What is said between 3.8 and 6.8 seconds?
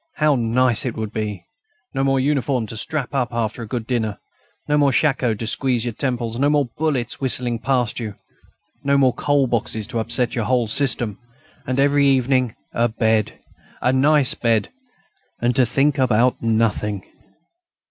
dinner; no more shako to squeeze your temples; no more